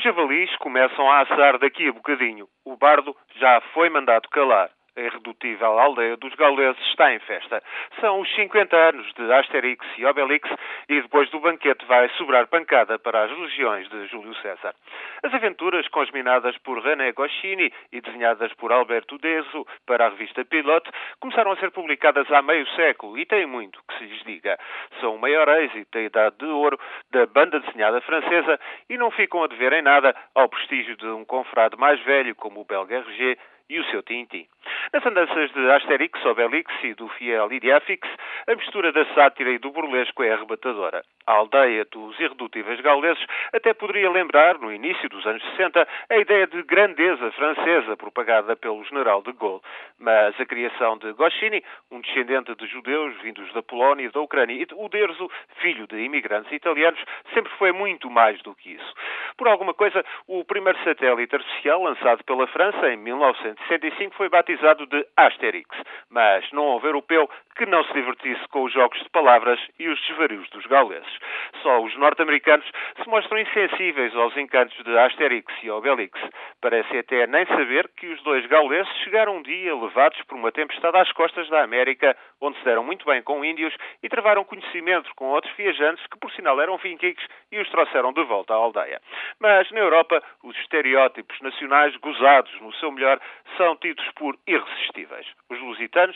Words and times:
Os 0.00 0.04
javalis 0.04 0.56
começam 0.56 1.10
a 1.10 1.20
assar 1.20 1.58
daqui 1.58 1.86
a 1.86 1.92
bocadinho. 1.92 2.48
O 2.64 2.74
bardo 2.74 3.14
já 3.36 3.60
foi 3.74 3.90
mandado 3.90 4.30
calar 4.30 4.70
a 4.96 5.00
irredutível 5.00 5.78
aldeia 5.78 6.16
dos 6.16 6.34
gauleses 6.34 6.80
está 6.88 7.12
em 7.12 7.18
festa. 7.20 7.62
São 8.00 8.20
os 8.20 8.34
50 8.34 8.76
anos 8.76 9.12
de 9.14 9.32
Asterix 9.32 9.84
e 9.98 10.04
Obelix 10.04 10.48
e 10.88 11.00
depois 11.00 11.30
do 11.30 11.40
banquete 11.40 11.84
vai 11.86 12.08
sobrar 12.10 12.46
pancada 12.48 12.98
para 12.98 13.24
as 13.24 13.30
legiões 13.30 13.88
de 13.88 14.06
Júlio 14.06 14.34
César. 14.36 14.74
As 15.22 15.32
aventuras 15.32 15.86
cosminadas 15.88 16.56
por 16.58 16.82
René 16.82 17.12
Goscinny 17.12 17.72
e 17.92 18.00
desenhadas 18.00 18.52
por 18.54 18.72
Alberto 18.72 19.18
Deso 19.18 19.66
para 19.86 20.06
a 20.06 20.08
revista 20.10 20.44
Pilote 20.44 20.90
começaram 21.20 21.52
a 21.52 21.56
ser 21.56 21.70
publicadas 21.70 22.30
há 22.30 22.42
meio 22.42 22.66
século 22.74 23.18
e 23.18 23.24
têm 23.26 23.46
muito 23.46 23.80
se 24.00 24.06
lhes 24.06 24.22
diga. 24.24 24.58
São 25.00 25.18
maior 25.18 25.48
êxito 25.48 25.90
da 25.92 26.00
idade 26.00 26.36
de 26.38 26.46
ouro 26.46 26.78
da 27.10 27.26
banda 27.26 27.60
desenhada 27.60 28.00
francesa 28.00 28.58
e 28.88 28.96
não 28.96 29.10
ficam 29.10 29.44
a 29.44 29.46
dever 29.46 29.72
em 29.74 29.82
nada 29.82 30.14
ao 30.34 30.48
prestígio 30.48 30.96
de 30.96 31.06
um 31.06 31.24
confrade 31.24 31.76
mais 31.76 32.00
velho 32.02 32.34
como 32.34 32.60
o 32.60 32.64
belga 32.64 32.96
Hergé 32.96 33.36
e 33.68 33.78
o 33.78 33.84
seu 33.84 34.02
Tintin. 34.02 34.46
Nas 34.92 35.06
andanças 35.06 35.52
de 35.52 35.70
Asterix, 35.70 36.24
Obelix 36.24 36.72
e 36.82 36.94
do 36.94 37.08
fiel 37.10 37.52
Idiafix, 37.52 38.08
a 38.46 38.54
mistura 38.54 38.92
da 38.92 39.04
sátira 39.14 39.50
e 39.50 39.58
do 39.58 39.70
burlesco 39.70 40.22
é 40.22 40.32
arrebatadora. 40.32 41.02
A 41.26 41.32
aldeia 41.32 41.84
dos 41.84 42.18
irredutíveis 42.18 42.80
gauleses 42.80 43.24
até 43.52 43.72
poderia 43.74 44.10
lembrar, 44.10 44.58
no 44.58 44.72
início 44.72 45.08
dos 45.08 45.24
anos 45.26 45.42
60, 45.50 45.86
a 46.08 46.16
ideia 46.16 46.46
de 46.46 46.62
grandeza 46.62 47.30
francesa 47.32 47.96
propagada 47.96 48.56
pelo 48.56 48.82
general 48.84 49.22
de 49.22 49.32
Gaulle. 49.32 49.60
Mas 49.98 50.38
a 50.40 50.46
criação 50.46 50.98
de 50.98 51.12
Goscinny, 51.12 51.62
um 51.90 52.00
descendente 52.00 52.54
de 52.54 52.66
judeus 52.66 53.14
vindos 53.22 53.52
da 53.52 53.62
Polónia 53.62 54.06
e 54.06 54.10
da 54.10 54.20
Ucrânia, 54.20 54.54
e 54.54 54.66
o 54.74 54.88
Derzo, 54.88 55.30
filho 55.60 55.86
de 55.86 55.98
imigrantes 56.00 56.50
italianos, 56.52 57.00
sempre 57.34 57.52
foi 57.58 57.72
muito 57.72 58.10
mais 58.10 58.40
do 58.42 58.54
que 58.54 58.72
isso. 58.72 58.94
Por 59.36 59.48
alguma 59.48 59.74
coisa, 59.74 60.04
o 60.26 60.44
primeiro 60.44 60.78
satélite 60.84 61.34
artificial 61.34 61.82
lançado 61.82 62.24
pela 62.24 62.46
França 62.46 62.90
em 62.90 62.96
1965 62.96 64.14
foi 64.16 64.28
batizado 64.28 64.86
de 64.86 65.06
Asterix, 65.16 65.68
mas 66.08 66.50
não 66.52 66.64
houve 66.64 66.86
europeu 66.86 67.28
que 67.60 67.66
não 67.66 67.84
se 67.84 67.92
divertisse 67.92 68.48
com 68.48 68.62
os 68.62 68.72
jogos 68.72 68.98
de 69.02 69.10
palavras 69.10 69.60
e 69.78 69.86
os 69.86 70.00
desvarios 70.06 70.48
dos 70.48 70.64
gauleses. 70.64 71.12
Só 71.60 71.78
os 71.82 71.94
norte-americanos 71.98 72.64
se 72.96 73.06
mostram 73.06 73.38
insensíveis 73.38 74.16
aos 74.16 74.34
encantos 74.34 74.82
de 74.82 74.96
Asterix 74.96 75.52
e 75.62 75.70
Obelix. 75.70 76.18
Parece 76.62 76.96
até 76.96 77.26
nem 77.26 77.44
saber 77.44 77.86
que 77.98 78.06
os 78.06 78.22
dois 78.22 78.46
gauleses 78.46 78.90
chegaram 79.04 79.36
um 79.36 79.42
dia 79.42 79.76
levados 79.76 80.18
por 80.22 80.36
uma 80.36 80.50
tempestade 80.50 80.96
às 80.96 81.12
costas 81.12 81.50
da 81.50 81.62
América, 81.62 82.16
onde 82.40 82.56
se 82.56 82.64
deram 82.64 82.82
muito 82.82 83.04
bem 83.04 83.22
com 83.22 83.44
índios 83.44 83.76
e 84.02 84.08
travaram 84.08 84.42
conhecimento 84.42 85.14
com 85.14 85.26
outros 85.26 85.54
viajantes 85.54 86.06
que, 86.06 86.18
por 86.18 86.32
sinal, 86.32 86.58
eram 86.62 86.78
vikings 86.78 87.22
e 87.52 87.60
os 87.60 87.68
trouxeram 87.68 88.14
de 88.14 88.22
volta 88.24 88.54
à 88.54 88.56
aldeia. 88.56 89.02
Mas 89.38 89.70
na 89.70 89.80
Europa, 89.80 90.22
os 90.42 90.56
estereótipos 90.60 91.38
nacionais 91.42 91.94
gozados 91.96 92.58
no 92.62 92.72
seu 92.76 92.90
melhor 92.90 93.20
são 93.58 93.76
tidos 93.76 94.10
por 94.12 94.34
irresistíveis. 94.46 95.19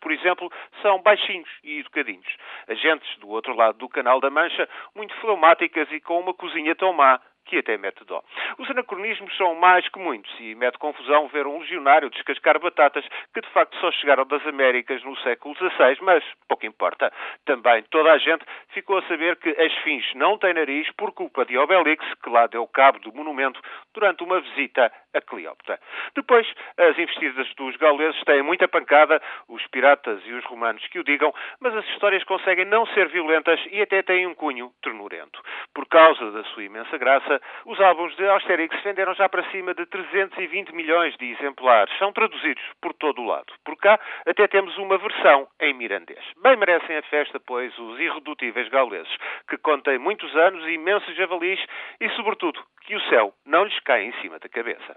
Por 0.00 0.12
exemplo, 0.12 0.50
são 0.82 1.00
baixinhos 1.02 1.48
e 1.62 1.80
educadinhos. 1.80 2.36
Agentes 2.68 3.18
do 3.18 3.28
outro 3.28 3.54
lado 3.54 3.78
do 3.78 3.88
Canal 3.88 4.20
da 4.20 4.30
Mancha, 4.30 4.68
muito 4.94 5.14
fleumáticas 5.16 5.90
e 5.92 6.00
com 6.00 6.20
uma 6.20 6.34
cozinha 6.34 6.74
tão 6.74 6.92
má 6.92 7.20
que 7.46 7.58
até 7.58 7.78
mete 7.78 8.04
dó. 8.04 8.22
Os 8.58 8.68
anacronismos 8.70 9.34
são 9.36 9.54
mais 9.54 9.88
que 9.88 9.98
muitos 9.98 10.32
e 10.40 10.54
mete 10.54 10.78
confusão 10.78 11.28
ver 11.28 11.46
um 11.46 11.60
legionário 11.60 12.10
descascar 12.10 12.60
batatas 12.60 13.06
que 13.32 13.40
de 13.40 13.48
facto 13.48 13.76
só 13.78 13.90
chegaram 13.92 14.26
das 14.26 14.44
Américas 14.46 15.02
no 15.04 15.16
século 15.18 15.54
XVI, 15.54 15.96
mas 16.02 16.24
pouco 16.48 16.66
importa. 16.66 17.12
Também 17.44 17.82
toda 17.90 18.12
a 18.12 18.18
gente 18.18 18.44
ficou 18.70 18.98
a 18.98 19.02
saber 19.02 19.36
que 19.36 19.48
a 19.48 19.64
Esfinge 19.64 20.16
não 20.16 20.36
tem 20.36 20.54
nariz 20.54 20.90
por 20.92 21.12
culpa 21.12 21.44
de 21.44 21.56
Obelix, 21.56 22.04
que 22.22 22.30
lá 22.30 22.46
deu 22.46 22.66
cabo 22.66 22.98
do 22.98 23.14
monumento 23.14 23.60
durante 23.94 24.22
uma 24.24 24.40
visita 24.40 24.92
a 25.16 25.20
Cleópatra. 25.20 25.78
Depois, 26.14 26.46
as 26.76 26.98
investidas 26.98 27.48
dos 27.56 27.76
gauleses 27.76 28.20
têm 28.24 28.42
muita 28.42 28.68
pancada, 28.68 29.20
os 29.48 29.66
piratas 29.68 30.20
e 30.26 30.32
os 30.32 30.44
romanos 30.44 30.86
que 30.88 30.98
o 30.98 31.04
digam, 31.04 31.32
mas 31.60 31.74
as 31.74 31.84
histórias 31.88 32.22
conseguem 32.24 32.64
não 32.64 32.86
ser 32.86 33.08
violentas 33.08 33.60
e 33.70 33.80
até 33.80 34.02
têm 34.02 34.26
um 34.26 34.34
cunho 34.34 34.72
ternurento. 34.82 35.40
Por 35.74 35.86
causa 35.86 36.30
da 36.30 36.44
sua 36.44 36.64
imensa 36.64 36.96
graça, 36.98 37.40
os 37.64 37.80
álbuns 37.80 38.14
de 38.16 38.28
Asterix 38.28 38.82
venderam 38.82 39.14
já 39.14 39.28
para 39.28 39.48
cima 39.50 39.74
de 39.74 39.86
320 39.86 40.72
milhões 40.74 41.16
de 41.16 41.30
exemplares. 41.32 41.96
São 41.98 42.12
traduzidos 42.12 42.62
por 42.80 42.92
todo 42.94 43.22
o 43.22 43.26
lado. 43.26 43.52
Por 43.64 43.76
cá, 43.76 43.98
até 44.26 44.46
temos 44.46 44.76
uma 44.78 44.98
versão 44.98 45.46
em 45.60 45.72
mirandês. 45.74 46.24
Bem 46.42 46.56
merecem 46.56 46.96
a 46.96 47.02
festa, 47.02 47.40
pois, 47.40 47.76
os 47.78 47.98
irredutíveis 47.98 48.68
gauleses, 48.68 49.14
que 49.48 49.56
contem 49.58 49.98
muitos 49.98 50.34
anos, 50.36 50.66
imensos 50.68 51.14
javalis 51.16 51.60
e, 52.00 52.08
sobretudo, 52.10 52.60
que 52.86 52.96
o 52.96 53.00
céu 53.08 53.34
não 53.44 53.64
lhes 53.64 53.78
cai 53.80 54.04
em 54.04 54.12
cima 54.22 54.38
da 54.38 54.48
cabeça. 54.48 54.96